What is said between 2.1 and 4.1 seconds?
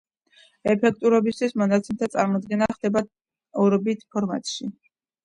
წარმოდგენა ხდება ორობით